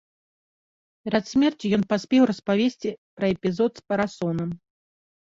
Перад 1.09 1.23
смерцю 1.31 1.65
ён 1.77 1.83
паспеў 1.91 2.23
распавесці 2.31 2.89
пра 3.21 3.25
эпізод 3.35 3.71
з 3.83 3.87
парасонам. 3.91 4.49